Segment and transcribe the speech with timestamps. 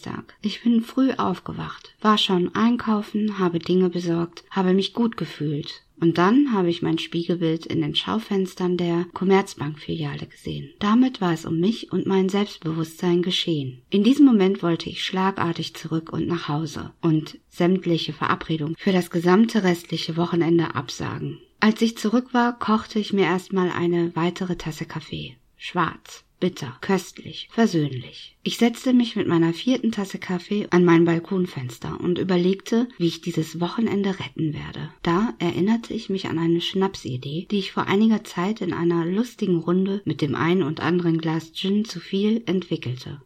[0.00, 0.34] Dienstag.
[0.40, 5.82] Ich bin früh aufgewacht, war schon einkaufen, habe Dinge besorgt, habe mich gut gefühlt.
[6.00, 10.70] Und dann habe ich mein Spiegelbild in den Schaufenstern der Commerzbank-Filiale gesehen.
[10.78, 13.82] Damit war es um mich und mein Selbstbewusstsein geschehen.
[13.90, 19.10] In diesem Moment wollte ich schlagartig zurück und nach Hause und sämtliche Verabredungen für das
[19.10, 21.38] gesamte restliche Wochenende absagen.
[21.60, 25.36] Als ich zurück war, kochte ich mir erstmal eine weitere Tasse Kaffee.
[25.58, 28.36] Schwarz bitter, köstlich, versöhnlich.
[28.42, 33.20] Ich setzte mich mit meiner vierten Tasse Kaffee an mein Balkonfenster und überlegte, wie ich
[33.20, 34.90] dieses Wochenende retten werde.
[35.02, 39.58] Da erinnerte ich mich an eine Schnapsidee, die ich vor einiger Zeit in einer lustigen
[39.58, 43.20] Runde mit dem ein und anderen Glas Gin zu viel entwickelte.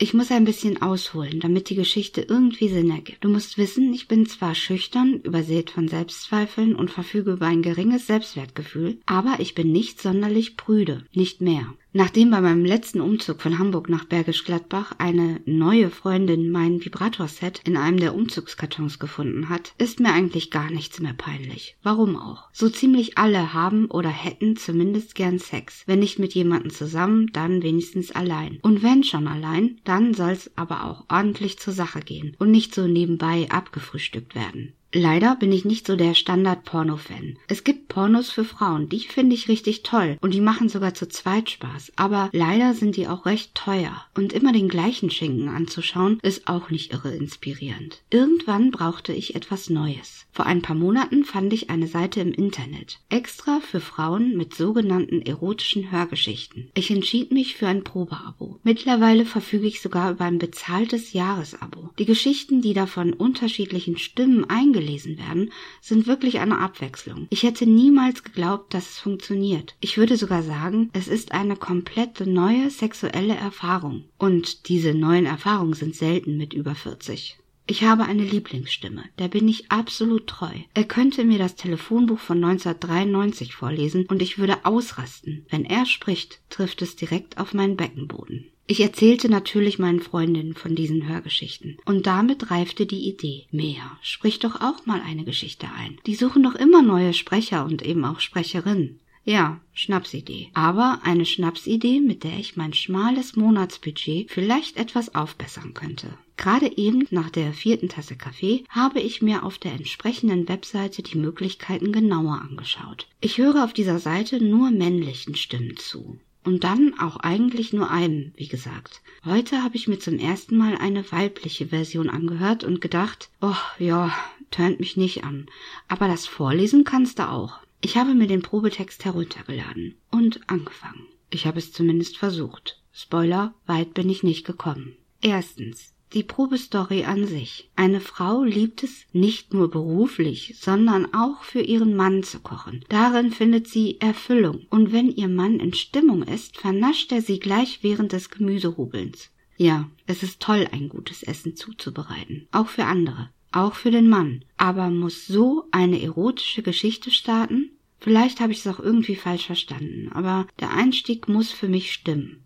[0.00, 3.24] Ich muss ein bisschen ausholen, damit die Geschichte irgendwie Sinn ergibt.
[3.24, 8.06] Du musst wissen, ich bin zwar schüchtern, übersät von Selbstzweifeln und verfüge über ein geringes
[8.06, 11.74] Selbstwertgefühl, aber ich bin nicht sonderlich prüde, nicht mehr.
[11.94, 17.62] Nachdem bei meinem letzten Umzug von Hamburg nach Bergisch Gladbach eine neue Freundin mein Vibratorset
[17.64, 21.76] in einem der Umzugskartons gefunden hat, ist mir eigentlich gar nichts mehr peinlich.
[21.82, 22.50] Warum auch?
[22.52, 25.84] So ziemlich alle haben oder hätten zumindest gern Sex.
[25.86, 28.58] Wenn nicht mit jemandem zusammen, dann wenigstens allein.
[28.60, 32.86] Und wenn schon allein, dann soll's aber auch ordentlich zur Sache gehen und nicht so
[32.86, 34.74] nebenbei abgefrühstückt werden.
[34.94, 37.36] Leider bin ich nicht so der Standard-Porno-Fan.
[37.46, 41.06] Es gibt Pornos für Frauen, die finde ich richtig toll und die machen sogar zu
[41.06, 41.92] zweit Spaß.
[41.96, 44.06] Aber leider sind die auch recht teuer.
[44.16, 48.00] Und immer den gleichen Schinken anzuschauen, ist auch nicht irre inspirierend.
[48.08, 50.24] Irgendwann brauchte ich etwas Neues.
[50.32, 55.20] Vor ein paar Monaten fand ich eine Seite im Internet, extra für Frauen mit sogenannten
[55.20, 56.70] erotischen Hörgeschichten.
[56.74, 58.58] Ich entschied mich für ein Probeabo.
[58.62, 61.90] Mittlerweile verfüge ich sogar über ein bezahltes Jahresabo.
[61.98, 67.26] Die Geschichten, die da von unterschiedlichen Stimmen eingebaut gelesen werden, sind wirklich eine Abwechslung.
[67.30, 69.74] Ich hätte niemals geglaubt, dass es funktioniert.
[69.80, 74.04] Ich würde sogar sagen, es ist eine komplette neue sexuelle Erfahrung.
[74.18, 77.38] Und diese neuen Erfahrungen sind selten mit über 40.
[77.70, 80.52] Ich habe eine Lieblingsstimme, der bin ich absolut treu.
[80.72, 85.44] Er könnte mir das Telefonbuch von 1993 vorlesen und ich würde ausrasten.
[85.50, 88.46] Wenn er spricht, trifft es direkt auf meinen Beckenboden.
[88.70, 91.78] Ich erzählte natürlich meinen Freundinnen von diesen Hörgeschichten.
[91.86, 93.46] Und damit reifte die Idee.
[93.50, 95.98] Mehr, sprich doch auch mal eine Geschichte ein.
[96.04, 99.00] Die suchen doch immer neue Sprecher und eben auch Sprecherinnen.
[99.24, 100.50] Ja, Schnapsidee.
[100.52, 106.08] Aber eine Schnapsidee, mit der ich mein schmales Monatsbudget vielleicht etwas aufbessern könnte.
[106.36, 111.16] Gerade eben nach der vierten Tasse Kaffee habe ich mir auf der entsprechenden Webseite die
[111.16, 113.06] Möglichkeiten genauer angeschaut.
[113.22, 116.20] Ich höre auf dieser Seite nur männlichen Stimmen zu.
[116.48, 119.02] Und dann auch eigentlich nur einem, wie gesagt.
[119.22, 124.14] Heute habe ich mir zum ersten Mal eine weibliche Version angehört und gedacht, oh ja,
[124.50, 125.44] tönt mich nicht an.
[125.88, 127.58] Aber das Vorlesen kannst du auch.
[127.82, 131.04] Ich habe mir den Probetext heruntergeladen und angefangen.
[131.28, 132.80] Ich habe es zumindest versucht.
[132.94, 134.96] Spoiler, weit bin ich nicht gekommen.
[135.20, 135.92] Erstens.
[136.14, 137.70] Die Probestory an sich.
[137.76, 142.84] Eine Frau liebt es nicht nur beruflich, sondern auch für ihren Mann zu kochen.
[142.88, 144.66] Darin findet sie Erfüllung.
[144.70, 149.30] Und wenn ihr Mann in Stimmung ist, vernascht er sie gleich während des Gemüsehobelns.
[149.58, 152.46] Ja, es ist toll, ein gutes Essen zuzubereiten.
[152.52, 153.28] Auch für andere.
[153.52, 154.44] Auch für den Mann.
[154.56, 157.70] Aber muss so eine erotische Geschichte starten?
[157.98, 162.44] Vielleicht habe ich es auch irgendwie falsch verstanden, aber der Einstieg muss für mich stimmen.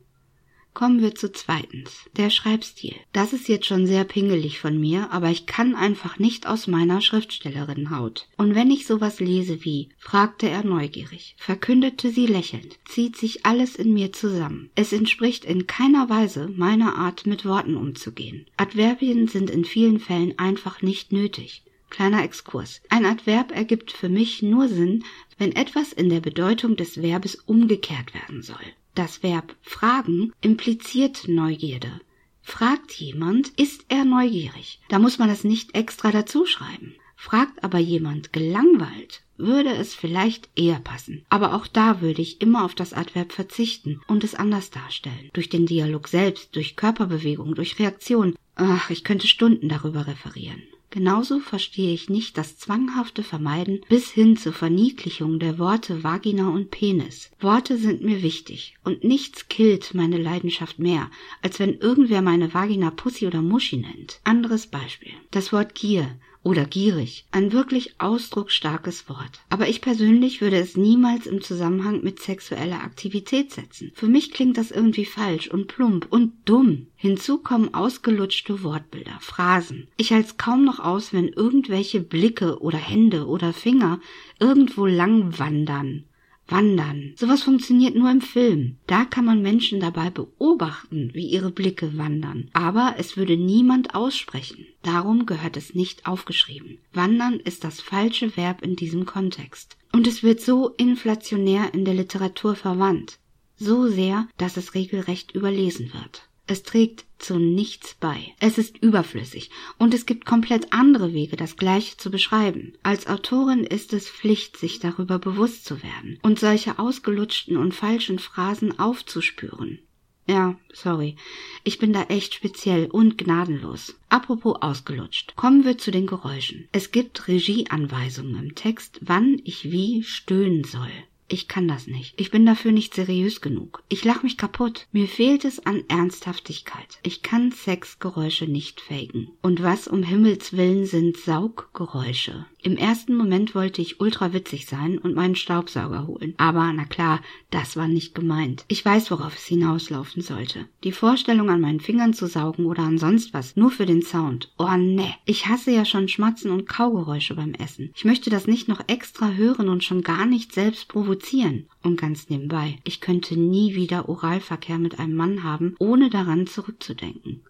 [0.74, 2.08] Kommen wir zu zweitens.
[2.16, 2.94] Der Schreibstil.
[3.12, 7.02] Das ist jetzt schon sehr pingelig von mir, aber ich kann einfach nicht aus meiner
[7.02, 8.26] Schriftstellerinnenhaut.
[8.38, 13.76] Und wenn ich sowas lese wie, fragte er neugierig, verkündete sie lächelnd, zieht sich alles
[13.76, 14.70] in mir zusammen.
[14.74, 18.46] Es entspricht in keiner Weise meiner Art, mit Worten umzugehen.
[18.56, 21.62] Adverbien sind in vielen Fällen einfach nicht nötig.
[21.90, 22.80] Kleiner Exkurs.
[22.88, 25.04] Ein Adverb ergibt für mich nur Sinn,
[25.36, 28.56] wenn etwas in der Bedeutung des Verbes umgekehrt werden soll.
[28.94, 32.00] Das Verb fragen impliziert Neugierde.
[32.42, 34.80] Fragt jemand, ist er neugierig?
[34.88, 36.94] Da muss man das nicht extra dazu schreiben.
[37.16, 41.24] Fragt aber jemand gelangweilt, würde es vielleicht eher passen.
[41.30, 45.30] Aber auch da würde ich immer auf das Adverb verzichten und es anders darstellen.
[45.32, 48.34] Durch den Dialog selbst, durch Körperbewegung, durch Reaktion.
[48.56, 50.62] Ach, ich könnte Stunden darüber referieren.
[50.92, 56.70] Genauso verstehe ich nicht das zwanghafte Vermeiden bis hin zur Verniedlichung der Worte Vagina und
[56.70, 57.30] Penis.
[57.40, 61.10] Worte sind mir wichtig und nichts killt meine Leidenschaft mehr,
[61.40, 64.20] als wenn irgendwer meine Vagina Pussy oder Muschi nennt.
[64.24, 65.12] Anderes Beispiel.
[65.30, 67.24] Das Wort Gier oder gierig.
[67.30, 69.40] Ein wirklich ausdrucksstarkes Wort.
[69.48, 73.92] Aber ich persönlich würde es niemals im Zusammenhang mit sexueller Aktivität setzen.
[73.94, 76.86] Für mich klingt das irgendwie falsch und plump und dumm.
[76.96, 79.88] Hinzu kommen ausgelutschte Wortbilder, Phrasen.
[79.96, 84.00] Ich halte es kaum noch aus, wenn irgendwelche Blicke oder Hände oder Finger
[84.38, 86.04] irgendwo lang wandern.
[86.48, 87.14] Wandern.
[87.16, 88.76] Sowas funktioniert nur im Film.
[88.86, 92.50] Da kann man Menschen dabei beobachten, wie ihre Blicke wandern.
[92.52, 94.66] Aber es würde niemand aussprechen.
[94.82, 96.78] Darum gehört es nicht aufgeschrieben.
[96.92, 99.76] Wandern ist das falsche Verb in diesem Kontext.
[99.92, 103.18] Und es wird so inflationär in der Literatur verwandt.
[103.56, 106.28] So sehr, dass es regelrecht überlesen wird.
[106.46, 108.34] Es trägt zu nichts bei.
[108.40, 112.74] Es ist überflüssig und es gibt komplett andere Wege, das Gleiche zu beschreiben.
[112.82, 118.18] Als Autorin ist es Pflicht, sich darüber bewusst zu werden und solche ausgelutschten und falschen
[118.18, 119.78] Phrasen aufzuspüren.
[120.26, 121.16] Ja, sorry.
[121.64, 123.96] Ich bin da echt speziell und gnadenlos.
[124.08, 125.34] Apropos ausgelutscht.
[125.34, 126.68] Kommen wir zu den Geräuschen.
[126.70, 130.92] Es gibt Regieanweisungen im Text, wann ich wie stöhnen soll.
[131.32, 132.12] Ich kann das nicht.
[132.20, 133.82] Ich bin dafür nicht seriös genug.
[133.88, 134.86] Ich lach mich kaputt.
[134.92, 136.98] Mir fehlt es an Ernsthaftigkeit.
[137.02, 139.30] Ich kann Sexgeräusche nicht faken.
[139.40, 142.44] Und was um Himmels willen sind Sauggeräusche?
[142.64, 146.34] Im ersten Moment wollte ich ultra witzig sein und meinen Staubsauger holen.
[146.36, 147.20] Aber na klar,
[147.50, 148.64] das war nicht gemeint.
[148.68, 150.68] Ich weiß, worauf es hinauslaufen sollte.
[150.84, 154.52] Die Vorstellung, an meinen Fingern zu saugen oder an sonst was, nur für den Sound.
[154.58, 157.90] Oh ne, ich hasse ja schon Schmatzen und Kaugeräusche beim Essen.
[157.96, 161.66] Ich möchte das nicht noch extra hören und schon gar nicht selbst provozieren.
[161.82, 167.40] Und ganz nebenbei, ich könnte nie wieder Oralverkehr mit einem Mann haben, ohne daran zurückzudenken.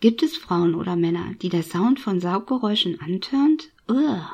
[0.00, 3.70] Gibt es Frauen oder Männer, die der Sound von Sauggeräuschen antörnt?
[3.88, 4.26] Ugh.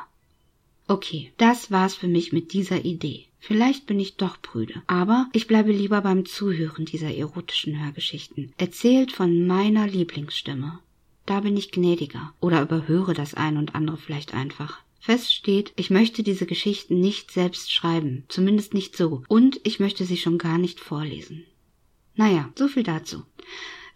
[0.87, 3.27] Okay, das war's für mich mit dieser Idee.
[3.39, 9.13] Vielleicht bin ich doch prüde, aber ich bleibe lieber beim Zuhören dieser erotischen Hörgeschichten, erzählt
[9.13, 10.79] von meiner Lieblingsstimme.
[11.27, 14.81] Da bin ich gnädiger oder überhöre das ein und andere vielleicht einfach.
[15.01, 20.05] Fest steht, ich möchte diese Geschichten nicht selbst schreiben, zumindest nicht so, und ich möchte
[20.05, 21.45] sie schon gar nicht vorlesen.
[22.15, 23.25] Naja, so viel dazu.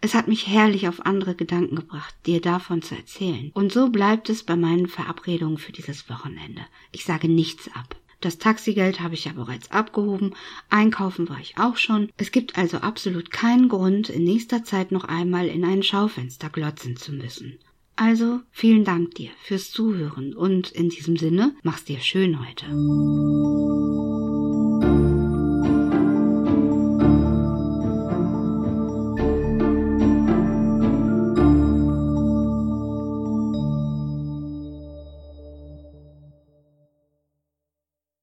[0.01, 3.51] Es hat mich herrlich auf andere Gedanken gebracht, dir davon zu erzählen.
[3.53, 6.61] Und so bleibt es bei meinen Verabredungen für dieses Wochenende.
[6.91, 7.95] Ich sage nichts ab.
[8.21, 10.35] Das Taxigeld habe ich ja bereits abgehoben,
[10.69, 12.09] einkaufen war ich auch schon.
[12.17, 16.97] Es gibt also absolut keinen Grund, in nächster Zeit noch einmal in ein Schaufenster glotzen
[16.97, 17.59] zu müssen.
[17.95, 22.65] Also vielen Dank dir fürs Zuhören und in diesem Sinne, mach's dir schön heute.